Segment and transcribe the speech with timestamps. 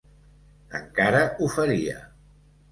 [0.79, 2.03] Encara ho faria.